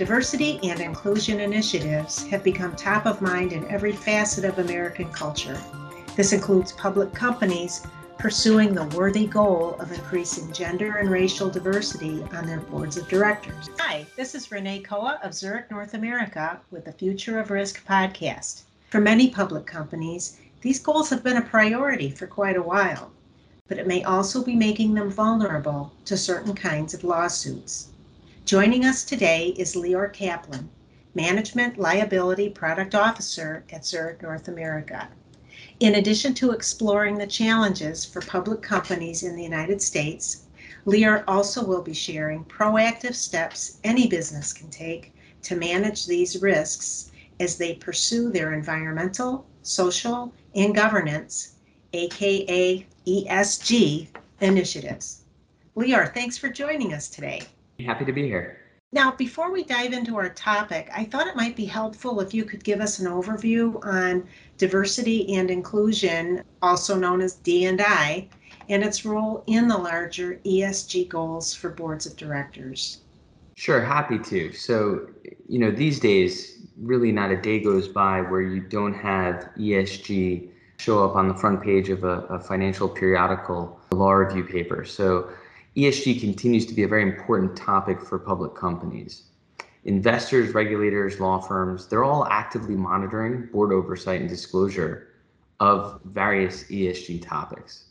[0.00, 5.60] Diversity and inclusion initiatives have become top of mind in every facet of American culture.
[6.16, 7.82] This includes public companies
[8.16, 13.68] pursuing the worthy goal of increasing gender and racial diversity on their boards of directors.
[13.78, 18.62] Hi, this is Renee Koa of Zurich North America with the Future of Risk podcast.
[18.88, 23.12] For many public companies, these goals have been a priority for quite a while,
[23.68, 27.88] but it may also be making them vulnerable to certain kinds of lawsuits.
[28.46, 30.70] Joining us today is Leor Kaplan,
[31.14, 35.08] Management Liability Product Officer at Zurich North America.
[35.78, 40.46] In addition to exploring the challenges for public companies in the United States,
[40.84, 47.12] Leor also will be sharing proactive steps any business can take to manage these risks
[47.38, 51.52] as they pursue their environmental, social, and governance,
[51.92, 54.08] aka ESG,
[54.40, 55.20] initiatives.
[55.76, 57.42] Leor, thanks for joining us today.
[57.80, 58.60] Happy to be here.
[58.92, 62.44] Now, before we dive into our topic, I thought it might be helpful if you
[62.44, 64.26] could give us an overview on
[64.58, 68.28] diversity and inclusion, also known as D&I,
[68.68, 73.02] and its role in the larger ESG goals for boards of directors.
[73.56, 74.52] Sure, happy to.
[74.52, 75.06] So,
[75.48, 80.48] you know, these days, really not a day goes by where you don't have ESG
[80.78, 84.84] show up on the front page of a, a financial periodical law review paper.
[84.84, 85.30] So,
[85.76, 89.22] ESG continues to be a very important topic for public companies.
[89.84, 95.08] Investors, regulators, law firms, they're all actively monitoring board oversight and disclosure
[95.60, 97.84] of various ESG topics.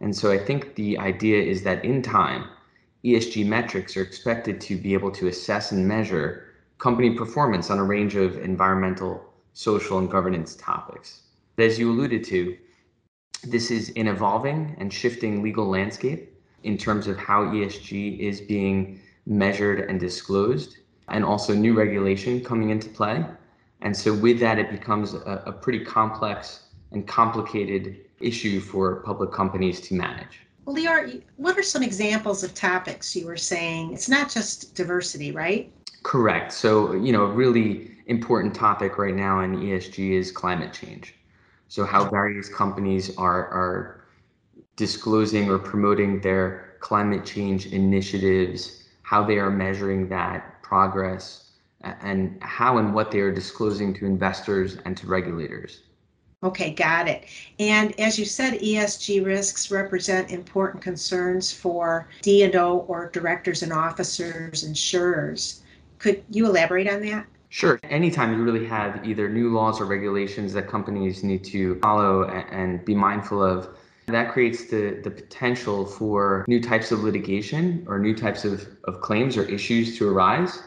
[0.00, 2.44] And so I think the idea is that in time,
[3.04, 6.44] ESG metrics are expected to be able to assess and measure
[6.76, 11.22] company performance on a range of environmental, social, and governance topics.
[11.56, 12.56] As you alluded to,
[13.44, 16.33] this is an evolving and shifting legal landscape
[16.64, 22.70] in terms of how ESG is being measured and disclosed, and also new regulation coming
[22.70, 23.24] into play.
[23.82, 29.30] And so, with that, it becomes a, a pretty complex and complicated issue for public
[29.30, 30.40] companies to manage.
[30.64, 33.92] Well, Leor, what are some examples of topics you were saying?
[33.92, 35.70] It's not just diversity, right?
[36.02, 36.52] Correct.
[36.52, 41.14] So, you know, a really important topic right now in ESG is climate change.
[41.68, 44.04] So, how various companies are, are
[44.76, 52.76] disclosing or promoting their climate change initiatives, how they are measuring that progress, and how
[52.76, 55.80] and what they are disclosing to investors and to regulators.
[56.42, 57.24] Okay, got it.
[57.58, 64.62] And as you said, ESG risks represent important concerns for D&O or directors and officers,
[64.62, 65.62] insurers.
[65.98, 67.24] Could you elaborate on that?
[67.48, 67.80] Sure.
[67.84, 72.84] Anytime you really have either new laws or regulations that companies need to follow and
[72.84, 73.70] be mindful of,
[74.06, 79.00] that creates the, the potential for new types of litigation or new types of, of
[79.00, 80.62] claims or issues to arise.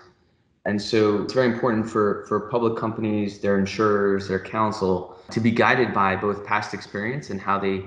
[0.66, 5.52] And so it's very important for, for public companies, their insurers, their counsel to be
[5.52, 7.84] guided by both past experience and how they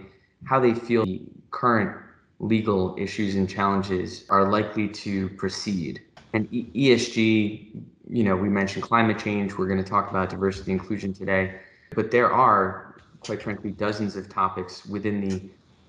[0.47, 1.95] how they feel the current
[2.39, 6.01] legal issues and challenges are likely to proceed.
[6.33, 11.13] And ESG, you know, we mentioned climate change, we're going to talk about diversity inclusion
[11.13, 11.61] today,
[11.95, 12.90] but there are
[13.21, 15.43] quite frankly, dozens of topics within the,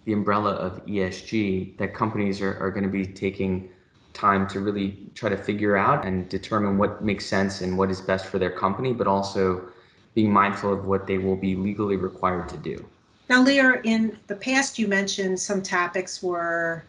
[0.05, 3.69] the umbrella of ESG that companies are, are going to be taking
[4.13, 8.01] time to really try to figure out and determine what makes sense and what is
[8.01, 9.61] best for their company, but also
[10.13, 12.85] being mindful of what they will be legally required to do.
[13.29, 16.83] Now, Leor, in the past, you mentioned some topics were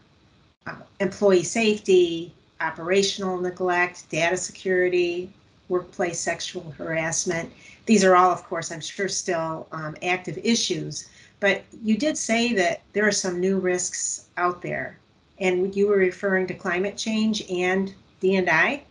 [0.67, 5.33] uh, employee safety, operational neglect, data security,
[5.73, 7.51] workplace sexual harassment.
[7.87, 11.09] These are all, of course, I'm sure still um, active issues,
[11.41, 14.99] but you did say that there are some new risks out there,
[15.39, 18.83] and you were referring to climate change and D&I?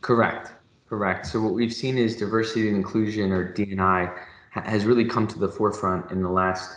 [0.00, 0.52] Correct,
[0.88, 1.26] correct.
[1.26, 4.10] So what we've seen is diversity and inclusion, or D&I,
[4.50, 6.76] has really come to the forefront in the last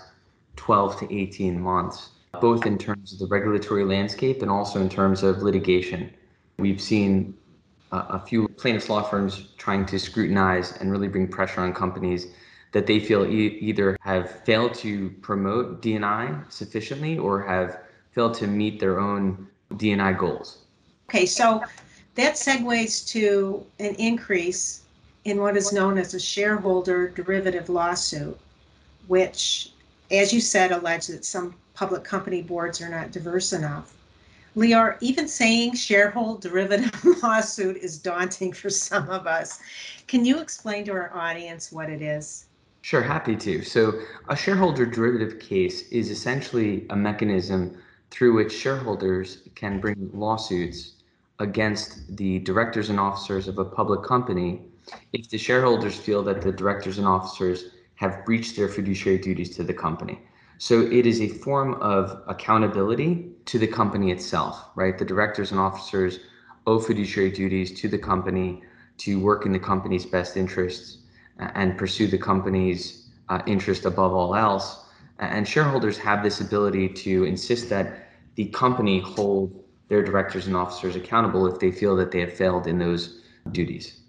[0.55, 5.23] 12 to 18 months, both in terms of the regulatory landscape and also in terms
[5.23, 6.13] of litigation.
[6.57, 7.35] We've seen
[7.91, 12.27] a few plaintiffs' law firms trying to scrutinize and really bring pressure on companies
[12.73, 17.79] that they feel e- either have failed to promote D&I sufficiently or have
[18.11, 19.47] failed to meet their own
[19.77, 20.65] D&I goals.
[21.09, 21.63] Okay, so
[22.15, 24.83] that segues to an increase
[25.25, 28.37] in what is known as a shareholder derivative lawsuit,
[29.07, 29.71] which,
[30.11, 33.93] as you said, allege that some public company boards are not diverse enough.
[34.57, 39.59] Leor, even saying shareholder derivative lawsuit is daunting for some of us.
[40.07, 42.47] Can you explain to our audience what it is?
[42.81, 43.61] Sure, happy to.
[43.61, 43.99] So,
[44.29, 47.77] a shareholder derivative case is essentially a mechanism
[48.09, 50.93] through which shareholders can bring lawsuits
[51.37, 54.63] against the directors and officers of a public company
[55.13, 57.65] if the shareholders feel that the directors and officers
[57.95, 60.19] have breached their fiduciary duties to the company.
[60.59, 64.97] So it is a form of accountability to the company itself, right?
[64.97, 66.19] The directors and officers
[66.65, 68.63] owe fiduciary duties to the company
[68.99, 70.97] to work in the company's best interests
[71.37, 74.85] and pursue the company's uh, interest above all else.
[75.19, 80.95] And shareholders have this ability to insist that the company hold their directors and officers
[80.95, 83.21] accountable if they feel that they have failed in those
[83.51, 83.99] duties.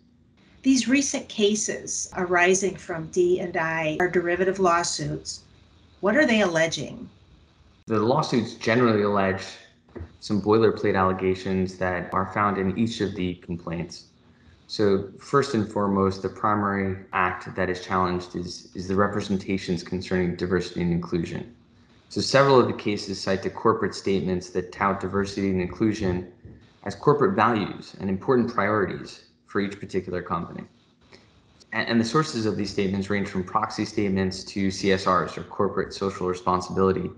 [0.63, 5.45] These recent cases arising from D and I are derivative lawsuits
[6.01, 7.09] what are they alleging?
[7.87, 9.43] The lawsuits generally allege
[10.21, 14.05] some boilerplate allegations that are found in each of the complaints.
[14.67, 20.37] So, first and foremost, the primary act that is challenged is, is the representations concerning
[20.37, 21.55] diversity and inclusion.
[22.11, 26.31] So, several of the cases cite the corporate statements that tout diversity and inclusion
[26.85, 30.65] as corporate values and important priorities for each particular company
[31.73, 35.93] and, and the sources of these statements range from proxy statements to CSRs or corporate
[35.93, 37.11] social responsibility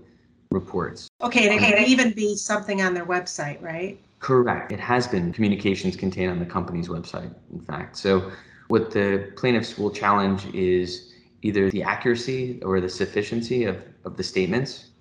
[0.51, 1.09] reports.
[1.21, 3.99] Okay, it um, can even be something on their website, right?
[4.19, 4.71] Correct.
[4.71, 7.97] It has been communications contained on the company's website, in fact.
[7.97, 8.31] So,
[8.67, 14.23] what the plaintiffs will challenge is either the accuracy or the sufficiency of, of the
[14.23, 14.91] statements,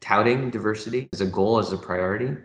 [0.00, 2.36] touting diversity as a goal, as a priority.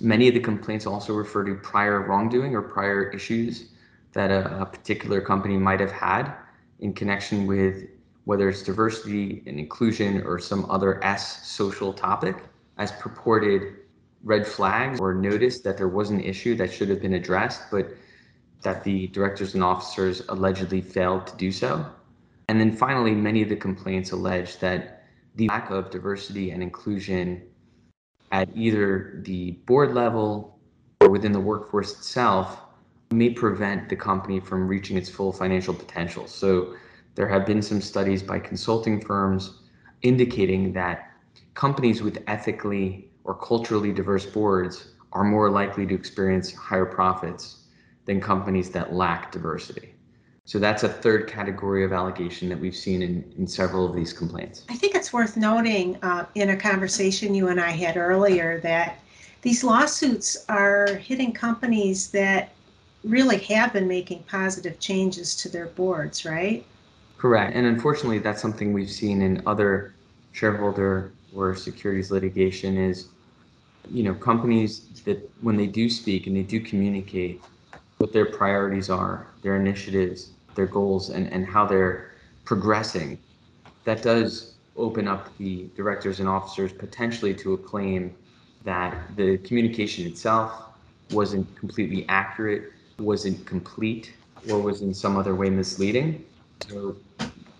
[0.00, 3.71] Many of the complaints also refer to prior wrongdoing or prior issues
[4.12, 6.32] that a, a particular company might have had
[6.80, 7.84] in connection with
[8.24, 12.36] whether it's diversity and inclusion or some other S social topic
[12.78, 13.78] as purported
[14.22, 17.88] red flags or notice that there was an issue that should have been addressed, but
[18.62, 21.84] that the directors and officers allegedly failed to do so.
[22.48, 25.04] And then finally, many of the complaints allege that
[25.34, 27.42] the lack of diversity and inclusion
[28.30, 30.58] at either the board level
[31.00, 32.60] or within the workforce itself
[33.12, 36.26] may prevent the company from reaching its full financial potential.
[36.26, 36.74] So
[37.14, 39.58] there have been some studies by consulting firms
[40.02, 41.10] indicating that
[41.54, 47.66] companies with ethically or culturally diverse boards are more likely to experience higher profits
[48.06, 49.94] than companies that lack diversity.
[50.44, 54.12] So that's a third category of allegation that we've seen in, in several of these
[54.12, 54.64] complaints.
[54.68, 58.98] I think it's worth noting uh, in a conversation you and I had earlier that
[59.42, 62.50] these lawsuits are hitting companies that
[63.04, 66.64] really have been making positive changes to their boards, right?
[67.18, 67.54] Correct.
[67.54, 69.94] And unfortunately, that's something we've seen in other
[70.32, 73.08] shareholder or securities litigation is,
[73.90, 77.42] you know, companies that when they do speak and they do communicate
[77.98, 82.12] what their priorities are, their initiatives, their goals, and, and how they're
[82.44, 83.18] progressing,
[83.84, 88.14] that does open up the directors and officers potentially to a claim
[88.64, 90.70] that the communication itself
[91.10, 94.12] wasn't completely accurate wasn't complete
[94.50, 96.24] or was in some other way misleading.
[96.68, 96.96] So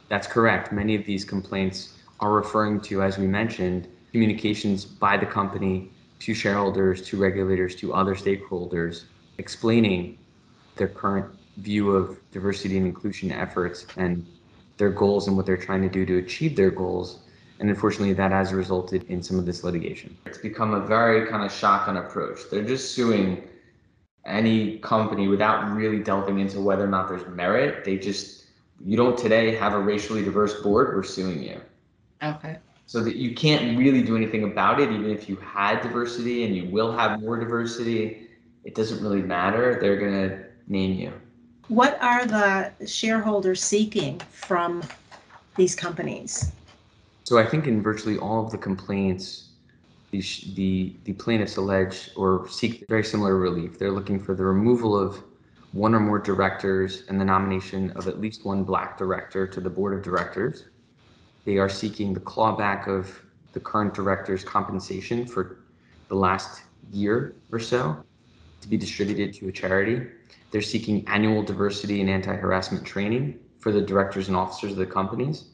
[0.08, 0.72] that's correct.
[0.72, 5.90] Many of these complaints are referring to, as we mentioned, communications by the company
[6.20, 9.04] to shareholders, to regulators, to other stakeholders,
[9.38, 10.18] explaining
[10.76, 11.26] their current
[11.56, 14.26] view of diversity and inclusion efforts and
[14.76, 17.20] their goals and what they're trying to do to achieve their goals.
[17.58, 20.16] And unfortunately, that has resulted in some of this litigation.
[20.26, 22.40] It's become a very kind of shotgun approach.
[22.50, 23.42] They're just suing
[24.24, 27.84] any company without really delving into whether or not there's merit.
[27.84, 28.44] They just,
[28.84, 31.60] you don't today have a racially diverse board, we're suing you.
[32.22, 32.58] Okay.
[32.86, 36.54] So that you can't really do anything about it, even if you had diversity and
[36.54, 38.28] you will have more diversity,
[38.64, 39.78] it doesn't really matter.
[39.80, 41.12] They're going to name you.
[41.68, 44.82] What are the shareholders seeking from
[45.56, 46.52] these companies?
[47.24, 49.48] So I think in virtually all of the complaints,
[50.12, 50.22] the,
[50.54, 53.78] the, the plaintiffs allege or seek very similar relief.
[53.78, 55.24] They're looking for the removal of
[55.72, 59.70] one or more directors and the nomination of at least one black director to the
[59.70, 60.66] board of directors.
[61.46, 63.22] They are seeking the clawback of
[63.54, 65.60] the current director's compensation for
[66.08, 68.04] the last year or so
[68.60, 70.06] to be distributed to a charity.
[70.50, 74.86] They're seeking annual diversity and anti harassment training for the directors and officers of the
[74.86, 75.46] companies.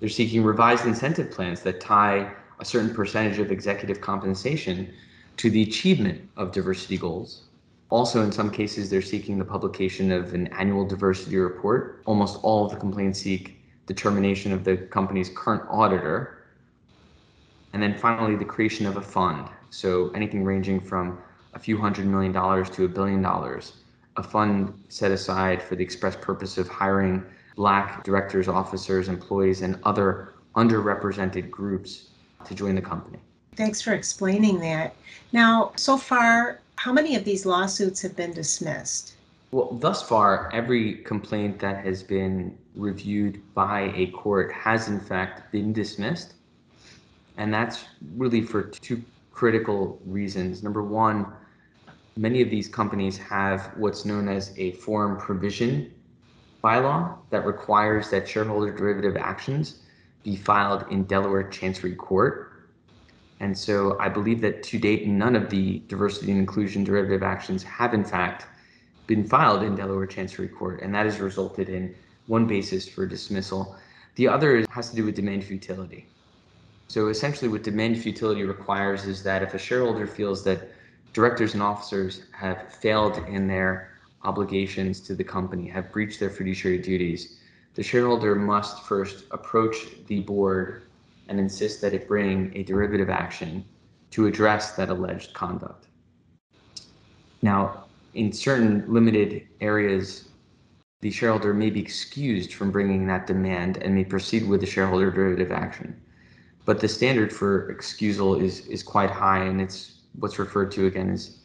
[0.00, 4.92] They're seeking revised incentive plans that tie a certain percentage of executive compensation
[5.36, 7.42] to the achievement of diversity goals.
[7.90, 12.02] Also, in some cases, they're seeking the publication of an annual diversity report.
[12.04, 16.42] Almost all of the complaints seek determination of the company's current auditor.
[17.72, 19.48] And then finally, the creation of a fund.
[19.70, 21.18] So anything ranging from
[21.54, 23.74] a few hundred million dollars to a billion dollars.
[24.16, 29.78] A fund set aside for the express purpose of hiring Black directors, officers, employees, and
[29.84, 32.10] other underrepresented groups
[32.46, 33.18] to join the company.
[33.56, 34.94] Thanks for explaining that.
[35.32, 39.14] Now, so far, How many of these lawsuits have been dismissed?
[39.50, 45.50] Well, thus far, every complaint that has been reviewed by a court has in fact
[45.52, 46.34] been dismissed.
[47.38, 47.84] And that's
[48.14, 50.62] really for two critical reasons.
[50.62, 51.26] Number one,
[52.16, 55.92] many of these companies have what's known as a forum provision
[56.62, 59.80] bylaw that requires that shareholder derivative actions
[60.26, 62.50] be filed in Delaware Chancery Court.
[63.38, 67.62] And so I believe that to date, none of the diversity and inclusion derivative actions
[67.62, 68.44] have in fact
[69.06, 71.94] been filed in Delaware Chancery Court, and that has resulted in
[72.26, 73.76] one basis for dismissal.
[74.16, 76.08] The other has to do with demand futility.
[76.88, 80.72] So essentially, what demand futility requires is that if a shareholder feels that
[81.12, 83.92] directors and officers have failed in their
[84.24, 87.38] obligations to the company, have breached their fiduciary duties,
[87.76, 90.82] the shareholder must first approach the board
[91.28, 93.64] and insist that it bring a derivative action
[94.10, 95.86] to address that alleged conduct.
[97.42, 100.28] Now, in certain limited areas,
[101.02, 105.10] the shareholder may be excused from bringing that demand and may proceed with the shareholder
[105.10, 106.00] derivative action.
[106.64, 111.10] But the standard for excusal is, is quite high, and it's what's referred to again
[111.10, 111.40] as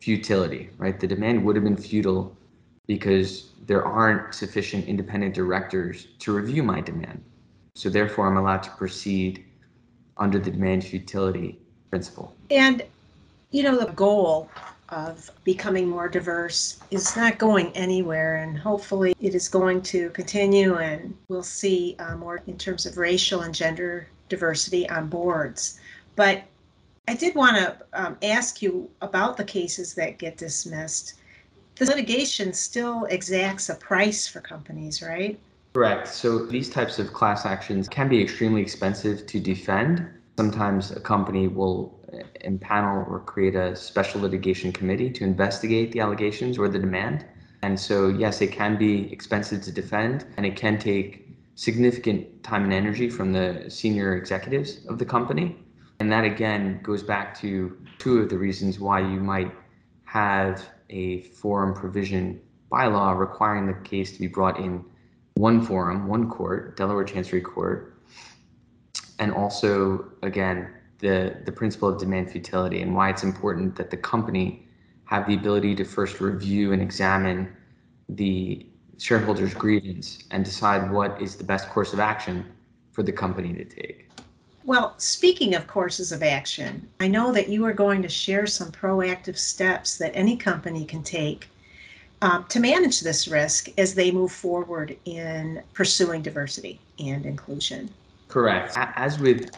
[0.00, 0.98] futility, right?
[0.98, 2.36] The demand would have been futile
[2.86, 7.22] because there aren't sufficient independent directors to review my demand.
[7.74, 9.44] So therefore, I'm allowed to proceed
[10.16, 11.58] under the demand futility
[11.90, 12.34] principle.
[12.50, 12.82] And,
[13.50, 14.48] you know, the goal
[14.88, 20.76] of becoming more diverse is not going anywhere, and hopefully it is going to continue,
[20.76, 25.80] and we'll see uh, more in terms of racial and gender diversity on boards.
[26.14, 26.44] But
[27.08, 31.14] I did want to um, ask you about the cases that get dismissed.
[31.76, 35.38] The litigation still exacts a price for companies, right?
[35.74, 36.08] Correct.
[36.08, 40.08] So these types of class actions can be extremely expensive to defend.
[40.38, 42.00] Sometimes a company will
[42.44, 47.26] impanel or create a special litigation committee to investigate the allegations or the demand.
[47.62, 52.64] And so, yes, it can be expensive to defend and it can take significant time
[52.64, 55.56] and energy from the senior executives of the company.
[56.00, 59.52] And that again goes back to two of the reasons why you might
[60.04, 62.40] have a forum provision
[62.70, 64.84] bylaw requiring the case to be brought in
[65.34, 68.00] one forum, one court, Delaware Chancery Court,
[69.18, 73.96] and also, again, the, the principle of demand futility and why it's important that the
[73.96, 74.66] company
[75.04, 77.54] have the ability to first review and examine
[78.08, 78.66] the
[78.98, 82.44] shareholders' grievance and decide what is the best course of action
[82.92, 84.05] for the company to take.
[84.66, 88.72] Well, speaking of courses of action, I know that you are going to share some
[88.72, 91.48] proactive steps that any company can take
[92.20, 97.88] um, to manage this risk as they move forward in pursuing diversity and inclusion.
[98.26, 98.74] Correct.
[98.76, 99.52] As with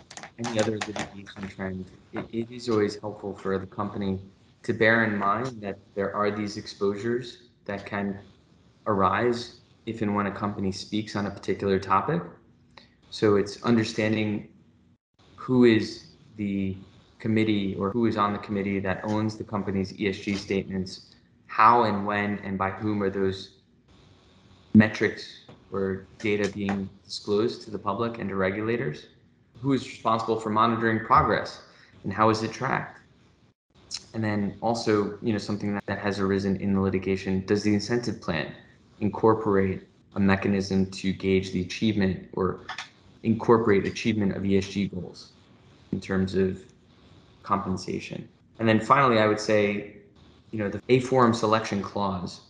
[0.45, 4.21] any other litigation trend, it, it is always helpful for the company
[4.65, 8.19] to bear in mind that there are these exposures that can
[8.87, 12.21] arise if and when a company speaks on a particular topic.
[13.09, 14.51] So it's understanding
[15.49, 16.77] who is the
[17.19, 21.15] committee or who is on the committee that owns the company's ESG statements,
[21.47, 23.53] how and when and by whom are those
[24.75, 29.07] metrics or data being disclosed to the public and to regulators,
[29.63, 31.63] who is responsible for monitoring progress
[32.05, 33.01] and how is it tracked.
[34.13, 38.21] And then also, you know, something that, has arisen in the litigation, does the incentive
[38.21, 38.53] plan
[39.01, 42.67] incorporate a mechanism to gauge the achievement or
[43.23, 45.33] incorporate achievement of ESG goals
[45.93, 46.63] in terms of
[47.43, 48.29] compensation.
[48.59, 49.97] And then finally, I would say,
[50.51, 52.41] you know, the A forum selection clause,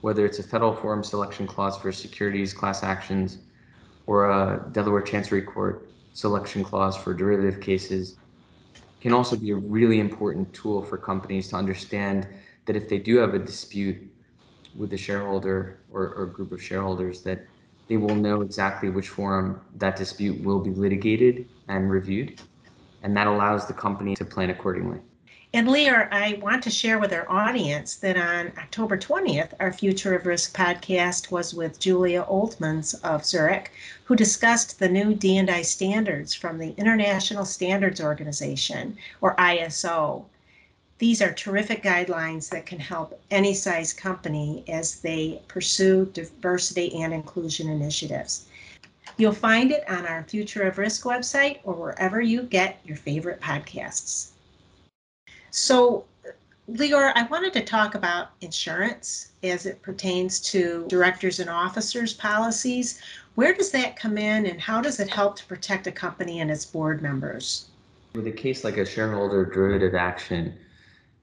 [0.00, 3.38] whether it's a federal forum selection clause for securities class actions
[4.06, 8.18] or a Delaware Chancery Court selection clause for derivative cases,
[9.00, 12.26] can also be a really important tool for companies to understand
[12.66, 13.98] that if they do have a dispute
[14.74, 17.46] with a shareholder or, or group of shareholders that
[17.88, 22.38] they will know exactly which forum that dispute will be litigated and reviewed.
[23.02, 25.00] And that allows the company to plan accordingly.
[25.54, 30.14] And Leor, I want to share with our audience that on October 20th, our Future
[30.14, 33.70] of Risk podcast was with Julia Oldmans of Zurich,
[34.04, 40.24] who discussed the new D&I standards from the International Standards Organization, or ISO,
[40.98, 47.14] these are terrific guidelines that can help any size company as they pursue diversity and
[47.14, 48.46] inclusion initiatives.
[49.18, 53.40] You'll find it on our Future of Risk website or wherever you get your favorite
[53.40, 54.30] podcasts.
[55.50, 56.04] So,
[56.70, 63.00] Leor, I wanted to talk about insurance as it pertains to directors and officers policies.
[63.34, 66.48] Where does that come in and how does it help to protect a company and
[66.48, 67.66] its board members?
[68.14, 70.54] With a case like a shareholder derivative action,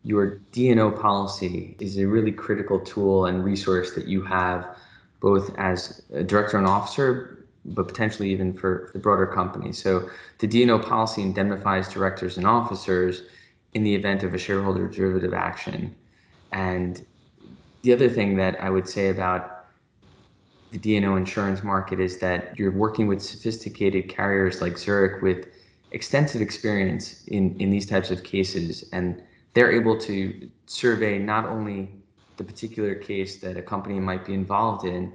[0.03, 4.75] your D&O policy is a really critical tool and resource that you have
[5.21, 9.71] both as a director and officer, but potentially even for the broader company.
[9.73, 13.23] So the D&O policy indemnifies directors and officers
[13.73, 15.95] in the event of a shareholder derivative action.
[16.51, 17.05] And
[17.81, 19.65] the other thing that I would say about
[20.71, 25.47] the D&O insurance market is that you're working with sophisticated carriers like Zurich with
[25.91, 28.85] extensive experience in, in these types of cases.
[28.91, 29.21] And
[29.53, 31.89] they're able to survey not only
[32.37, 35.13] the particular case that a company might be involved in,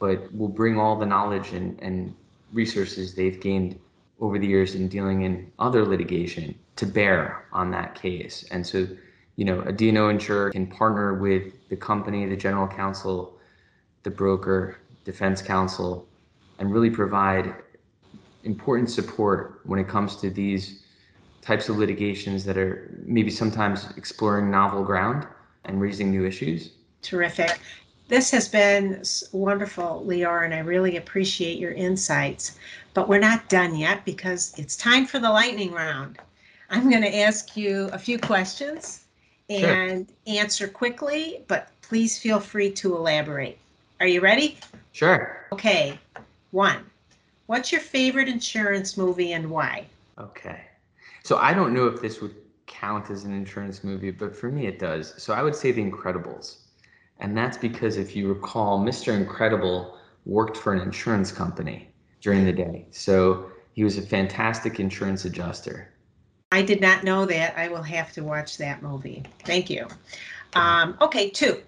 [0.00, 2.14] but will bring all the knowledge and, and
[2.52, 3.78] resources they've gained
[4.20, 8.44] over the years in dealing in other litigation to bear on that case.
[8.50, 8.88] And so,
[9.36, 13.38] you know, a D&O insurer can partner with the company, the general counsel,
[14.02, 16.08] the broker, defense counsel,
[16.58, 17.54] and really provide
[18.44, 20.82] important support when it comes to these
[21.42, 25.26] types of litigations that are maybe sometimes exploring novel ground
[25.64, 26.72] and raising new issues.
[27.02, 27.58] Terrific.
[28.10, 32.58] This has been wonderful, Leor, and I really appreciate your insights.
[32.92, 36.18] But we're not done yet because it's time for the lightning round.
[36.70, 39.04] I'm going to ask you a few questions
[39.48, 40.38] and sure.
[40.40, 43.58] answer quickly, but please feel free to elaborate.
[44.00, 44.58] Are you ready?
[44.90, 45.46] Sure.
[45.52, 45.96] Okay.
[46.50, 46.84] One,
[47.46, 49.86] what's your favorite insurance movie and why?
[50.18, 50.62] Okay.
[51.22, 52.34] So I don't know if this would
[52.66, 55.14] count as an insurance movie, but for me it does.
[55.22, 56.56] So I would say The Incredibles.
[57.20, 59.14] And that's because if you recall, Mr.
[59.16, 61.88] Incredible worked for an insurance company
[62.20, 62.86] during the day.
[62.90, 65.92] So he was a fantastic insurance adjuster.
[66.52, 67.56] I did not know that.
[67.56, 69.22] I will have to watch that movie.
[69.44, 69.86] Thank you.
[70.54, 71.62] Um, okay, two.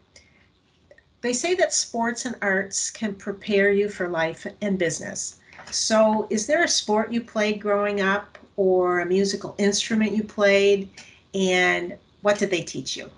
[1.21, 5.39] They say that sports and arts can prepare you for life and business.
[5.71, 10.91] So, is there a sport you played growing up or a musical instrument you played?
[11.33, 13.09] And what did they teach you?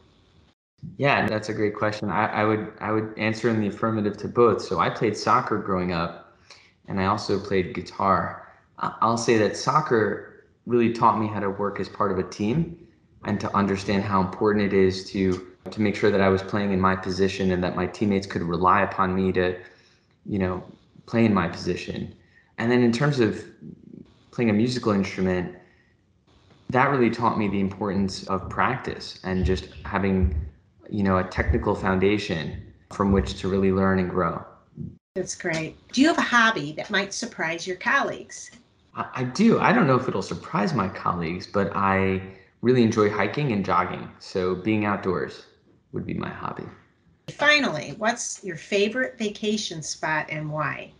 [0.96, 2.10] Yeah, that's a great question.
[2.10, 4.62] I, I, would I would answer in the affirmative to both.
[4.62, 6.36] So I played soccer growing up,
[6.88, 8.48] and I also played guitar.
[8.78, 12.78] I'll say that soccer really taught me how to work as part of a team
[13.24, 16.72] and to understand how important it is to to make sure that I was playing
[16.72, 19.58] in my position and that my teammates could rely upon me to,
[20.26, 20.62] you know,
[21.06, 22.14] play in my position.
[22.58, 23.42] And then in terms of
[24.30, 25.56] playing a musical instrument,
[26.70, 30.34] that really taught me the importance of practice and just having,
[30.90, 34.44] you know, a technical foundation from which to really learn and grow.
[35.14, 35.76] That's great.
[35.92, 38.50] Do you have a hobby that might surprise your colleagues?
[38.94, 39.60] I, I do.
[39.60, 42.20] I don't know if it'll surprise my colleagues, but I
[42.62, 44.10] really enjoy hiking and jogging.
[44.18, 45.46] So being outdoors
[45.92, 46.64] would be my hobby.
[47.30, 50.92] Finally, what's your favorite vacation spot and why?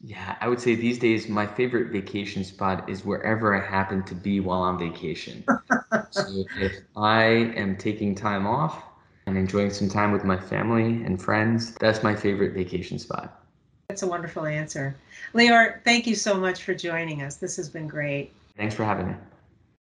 [0.00, 4.14] Yeah, I would say these days my favorite vacation spot is wherever I happen to
[4.14, 5.44] be while on vacation.
[6.10, 8.82] so if I am taking time off
[9.28, 13.44] and enjoying some time with my family and friends, that's my favorite vacation spot.
[13.88, 14.96] That's a wonderful answer.
[15.34, 17.36] Leor, thank you so much for joining us.
[17.36, 18.32] This has been great.
[18.56, 19.14] Thanks for having me.